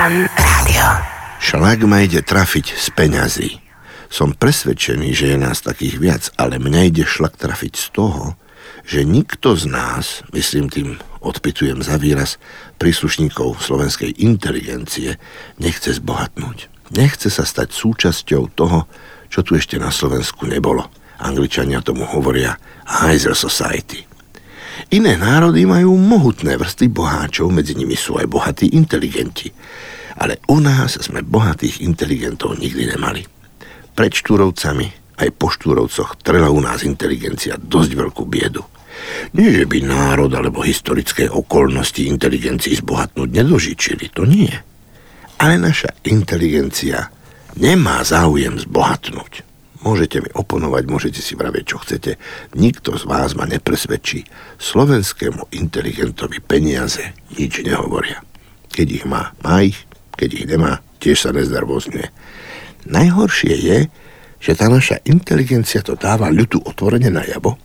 Fan 0.00 0.24
Rádio. 0.32 0.86
Šlak 1.44 1.84
ma 1.84 2.00
ide 2.00 2.24
trafiť 2.24 2.72
z 2.72 2.88
peňazí. 2.96 3.60
Som 4.08 4.32
presvedčený, 4.32 5.12
že 5.12 5.28
je 5.28 5.36
nás 5.36 5.60
takých 5.60 6.00
viac, 6.00 6.22
ale 6.40 6.56
mňa 6.56 6.88
ide 6.88 7.04
šlak 7.04 7.36
trafiť 7.36 7.76
z 7.76 7.86
toho, 7.92 8.32
že 8.88 9.04
nikto 9.04 9.60
z 9.60 9.68
nás, 9.68 10.24
myslím 10.32 10.72
tým, 10.72 10.88
odpitujem 11.20 11.84
za 11.84 12.00
výraz, 12.00 12.40
príslušníkov 12.80 13.60
slovenskej 13.60 14.16
inteligencie, 14.24 15.20
nechce 15.60 15.92
zbohatnúť. 15.92 16.72
Nechce 16.96 17.28
sa 17.28 17.44
stať 17.44 17.68
súčasťou 17.68 18.56
toho, 18.56 18.88
čo 19.28 19.44
tu 19.44 19.52
ešte 19.52 19.76
na 19.76 19.92
Slovensku 19.92 20.48
nebolo. 20.48 20.88
Angličania 21.20 21.84
tomu 21.84 22.08
hovoria 22.08 22.56
Heiser 22.88 23.36
Society. 23.36 24.09
Iné 24.88 25.20
národy 25.20 25.68
majú 25.68 25.94
mohutné 26.00 26.56
vrsty 26.56 26.88
boháčov, 26.88 27.52
medzi 27.52 27.76
nimi 27.76 27.94
sú 27.94 28.16
aj 28.16 28.26
bohatí 28.26 28.66
inteligenti. 28.72 29.52
Ale 30.16 30.40
u 30.48 30.58
nás 30.58 30.96
sme 31.00 31.20
bohatých 31.20 31.84
inteligentov 31.84 32.56
nikdy 32.56 32.96
nemali. 32.96 33.22
Pred 33.92 34.12
Štúrovcami 34.16 35.16
aj 35.20 35.28
po 35.36 35.52
Štúrovcoch 35.52 36.16
trela 36.24 36.48
u 36.48 36.60
nás 36.64 36.80
inteligencia 36.82 37.60
dosť 37.60 37.90
veľkú 37.92 38.24
biedu. 38.24 38.64
Nie, 39.36 39.52
že 39.52 39.64
by 39.68 39.78
národ 39.84 40.32
alebo 40.32 40.64
historické 40.64 41.28
okolnosti 41.28 42.04
inteligencii 42.04 42.80
zbohatnúť 42.80 43.28
nedožičili, 43.28 44.12
to 44.12 44.28
nie. 44.28 44.50
Ale 45.40 45.56
naša 45.56 45.92
inteligencia 46.08 47.08
nemá 47.56 48.04
záujem 48.04 48.60
zbohatnúť. 48.60 49.49
Môžete 49.80 50.20
mi 50.20 50.28
oponovať, 50.36 50.84
môžete 50.92 51.20
si 51.24 51.32
vravieť, 51.32 51.64
čo 51.64 51.80
chcete. 51.80 52.20
Nikto 52.52 53.00
z 53.00 53.04
vás 53.08 53.32
ma 53.32 53.48
nepresvedčí. 53.48 54.28
Slovenskému 54.60 55.48
inteligentovi 55.56 56.44
peniaze 56.44 57.16
nič 57.32 57.64
nehovoria. 57.64 58.20
Keď 58.68 58.86
ich 58.92 59.04
má, 59.08 59.32
má 59.40 59.64
ich. 59.64 59.88
Keď 60.20 60.30
ich 60.36 60.46
nemá, 60.52 60.84
tiež 61.00 61.24
sa 61.24 61.30
neznervozňuje. 61.32 62.12
Najhoršie 62.92 63.54
je, 63.56 63.78
že 64.40 64.52
tá 64.56 64.68
naša 64.68 65.00
inteligencia 65.08 65.80
to 65.80 65.96
dáva 65.96 66.28
ľudu 66.28 66.60
otvorene 66.64 67.08
na 67.08 67.24
jabo 67.24 67.56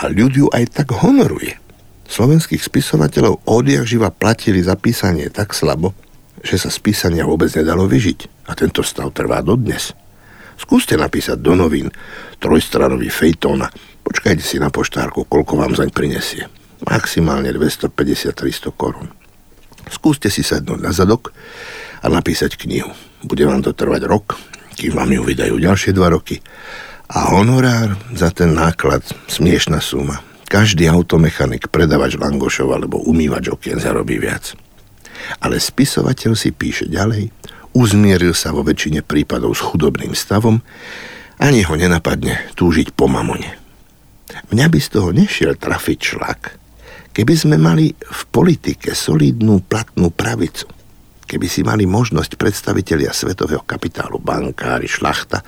a 0.00 0.08
ľud 0.08 0.32
ju 0.36 0.46
aj 0.52 0.84
tak 0.84 0.92
honoruje. 0.92 1.56
Slovenských 2.04 2.60
spisovateľov 2.60 3.48
odjak 3.48 3.88
živa 3.88 4.12
platili 4.12 4.60
za 4.60 4.76
písanie 4.76 5.32
tak 5.32 5.56
slabo, 5.56 5.96
že 6.44 6.60
sa 6.60 6.68
z 6.68 6.76
písania 6.84 7.24
vôbec 7.24 7.48
nedalo 7.56 7.88
vyžiť. 7.88 8.48
A 8.48 8.52
tento 8.52 8.84
stav 8.84 9.08
trvá 9.16 9.40
dodnes. 9.40 9.96
Skúste 10.54 10.94
napísať 10.94 11.38
do 11.42 11.58
novín 11.58 11.90
trojstranový 12.38 13.10
fejtón 13.10 13.66
počkajte 14.04 14.44
si 14.44 14.56
na 14.60 14.68
poštárku, 14.68 15.26
koľko 15.26 15.58
vám 15.58 15.72
zaň 15.74 15.90
prinesie. 15.90 16.46
Maximálne 16.84 17.50
250-300 17.56 18.70
korún. 18.76 19.08
Skúste 19.88 20.28
si 20.28 20.44
sadnúť 20.44 20.80
na 20.80 20.92
zadok 20.92 21.32
a 22.04 22.12
napísať 22.12 22.56
knihu. 22.60 22.92
Bude 23.24 23.48
vám 23.48 23.64
to 23.64 23.72
trvať 23.72 24.04
rok, 24.04 24.36
kým 24.76 24.92
vám 24.96 25.12
ju 25.12 25.22
vydajú 25.24 25.56
ďalšie 25.56 25.96
dva 25.96 26.12
roky. 26.12 26.40
A 27.08 27.36
honorár 27.36 27.96
za 28.16 28.32
ten 28.32 28.56
náklad, 28.56 29.04
smiešná 29.28 29.80
suma. 29.80 30.24
Každý 30.48 30.88
automechanik, 30.88 31.72
predavač 31.72 32.16
langošov 32.20 32.72
alebo 32.72 33.00
umývač 33.00 33.48
okien 33.48 33.80
zarobí 33.80 34.20
viac. 34.20 34.52
Ale 35.40 35.56
spisovateľ 35.56 36.32
si 36.36 36.52
píše 36.52 36.88
ďalej, 36.88 37.32
uzmieril 37.74 38.32
sa 38.32 38.54
vo 38.54 38.62
väčšine 38.62 39.02
prípadov 39.02 39.58
s 39.58 39.60
chudobným 39.60 40.14
stavom, 40.14 40.62
ani 41.42 41.66
ho 41.66 41.74
nenapadne 41.74 42.54
túžiť 42.54 42.94
po 42.94 43.10
mamone. 43.10 43.58
Mňa 44.54 44.66
by 44.70 44.78
z 44.78 44.88
toho 44.88 45.10
nešiel 45.10 45.58
trafiť 45.58 45.98
šlak, 45.98 46.40
keby 47.10 47.34
sme 47.34 47.56
mali 47.58 47.92
v 47.94 48.20
politike 48.30 48.94
solidnú 48.94 49.60
platnú 49.66 50.14
pravicu 50.14 50.70
keby 51.24 51.46
si 51.48 51.64
mali 51.64 51.88
možnosť 51.88 52.36
predstavitelia 52.36 53.10
svetového 53.10 53.64
kapitálu, 53.64 54.20
bankári, 54.20 54.86
šlachta, 54.86 55.42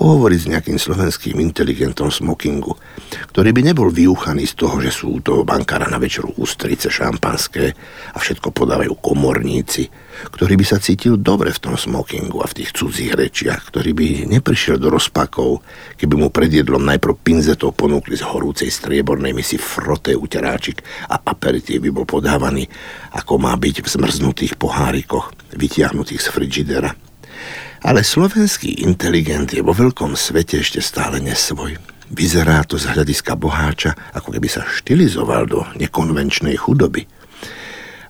pohovoriť 0.00 0.38
s 0.40 0.48
nejakým 0.48 0.78
slovenským 0.80 1.36
inteligentom 1.44 2.08
smokingu, 2.08 2.72
ktorý 3.36 3.52
by 3.52 3.60
nebol 3.68 3.92
vyúchaný 3.92 4.48
z 4.48 4.56
toho, 4.56 4.80
že 4.80 4.88
sú 4.88 5.20
toho 5.20 5.44
bankára 5.44 5.92
na 5.92 6.00
večeru 6.00 6.32
ústrice 6.40 6.88
šampanské 6.88 7.76
a 8.16 8.16
všetko 8.16 8.48
podávajú 8.48 8.96
komorníci, 8.96 9.92
ktorý 10.32 10.56
by 10.56 10.64
sa 10.64 10.80
cítil 10.80 11.20
dobre 11.20 11.52
v 11.52 11.60
tom 11.60 11.76
smokingu 11.76 12.40
a 12.40 12.48
v 12.48 12.64
tých 12.64 12.72
cudzích 12.72 13.12
rečiach, 13.12 13.68
ktorý 13.68 13.92
by 13.92 14.08
neprišiel 14.40 14.80
do 14.80 14.88
rozpakov, 14.88 15.60
keby 16.00 16.16
mu 16.16 16.32
pred 16.32 16.48
jedlom 16.48 16.80
najprv 16.80 17.20
pinzetov 17.20 17.76
ponúkli 17.76 18.16
z 18.16 18.24
horúcej 18.24 18.72
striebornej 18.72 19.36
misi 19.36 19.60
froté 19.60 20.16
uteráčik 20.16 20.80
a 21.12 21.20
aperitív 21.20 21.84
by 21.84 21.90
bol 21.92 22.08
podávaný, 22.08 22.64
ako 23.12 23.36
má 23.36 23.52
byť 23.52 23.84
v 23.84 23.88
zmrznutých 24.00 24.56
pohárikoch, 24.56 25.36
vytiahnutých 25.52 26.24
z 26.24 26.28
frigidera 26.32 27.09
ale 27.80 28.04
slovenský 28.04 28.84
inteligent 28.84 29.52
je 29.56 29.64
vo 29.64 29.72
veľkom 29.72 30.12
svete 30.12 30.60
ešte 30.60 30.84
stále 30.84 31.18
nesvoj. 31.20 31.80
Vyzerá 32.10 32.66
to 32.66 32.74
z 32.74 32.90
hľadiska 32.90 33.38
boháča, 33.38 33.94
ako 34.18 34.34
keby 34.34 34.50
sa 34.50 34.66
štilizoval 34.66 35.46
do 35.46 35.62
nekonvenčnej 35.78 36.58
chudoby. 36.58 37.06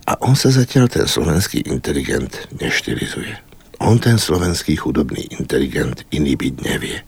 A 0.09 0.17
on 0.25 0.35
sa 0.35 0.49
zatiaľ, 0.49 0.89
ten 0.89 1.05
slovenský 1.05 1.69
inteligent, 1.69 2.49
neštilizuje. 2.57 3.37
On, 3.85 4.01
ten 4.01 4.17
slovenský 4.17 4.75
chudobný 4.81 5.29
inteligent, 5.37 6.09
iný 6.11 6.35
byť 6.35 6.55
nevie. 6.65 6.99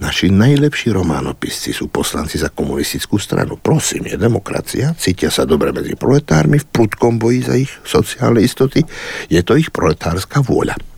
Naši 0.00 0.32
najlepší 0.32 0.90
románopisci 0.92 1.70
sú 1.76 1.92
poslanci 1.92 2.40
za 2.40 2.48
komunistickú 2.48 3.20
stranu. 3.20 3.60
Prosím, 3.60 4.08
je 4.08 4.16
demokracia, 4.16 4.96
cítia 4.96 5.28
sa 5.28 5.44
dobre 5.44 5.70
medzi 5.70 5.94
proletármi, 5.94 6.58
v 6.58 6.68
prudkom 6.68 7.20
boji 7.20 7.40
za 7.44 7.54
ich 7.60 7.72
sociálne 7.84 8.40
istoty. 8.40 8.82
Je 9.28 9.40
to 9.44 9.54
ich 9.54 9.68
proletárska 9.68 10.40
vôľa. 10.40 10.91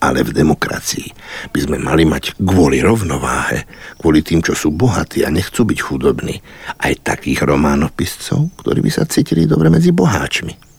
Ale 0.00 0.24
v 0.24 0.32
demokracii 0.32 1.08
by 1.52 1.60
sme 1.60 1.76
mali 1.80 2.04
mať 2.04 2.36
kvôli 2.40 2.80
rovnováhe, 2.84 3.64
kvôli 4.00 4.20
tým, 4.24 4.44
čo 4.44 4.52
sú 4.56 4.68
bohatí 4.72 5.24
a 5.24 5.32
nechcú 5.32 5.64
byť 5.64 5.78
chudobní, 5.80 6.40
aj 6.80 7.04
takých 7.04 7.44
románopiscov, 7.44 8.60
ktorí 8.60 8.80
by 8.80 8.90
sa 8.92 9.08
cítili 9.08 9.44
dobre 9.48 9.72
medzi 9.72 9.92
boháčmi. 9.92 10.70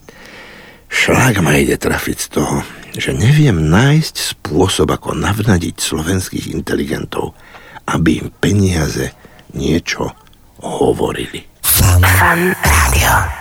Šlak 0.91 1.40
ma 1.40 1.56
ide 1.56 1.79
trafiť 1.79 2.17
z 2.19 2.28
toho, 2.29 2.57
že 2.94 3.16
neviem 3.16 3.72
nájsť 3.72 4.16
spôsob, 4.38 4.91
ako 4.91 5.16
navnadiť 5.16 5.79
slovenských 5.79 6.51
inteligentov, 6.51 7.31
aby 7.88 8.22
im 8.22 8.28
peniaze 8.29 9.16
niečo 9.56 10.11
hovorili. 10.59 11.47
Fan, 11.63 12.03
Fan 12.03 12.41
rádio. 12.59 13.41